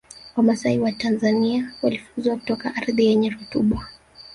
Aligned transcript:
Wamasai 0.35 0.79
wa 0.79 0.91
Tanzania 0.91 1.71
walifukuzwa 1.81 2.35
kutoka 2.37 2.75
ardhi 2.75 3.05
yenye 3.05 3.29
rutuba 3.29 3.87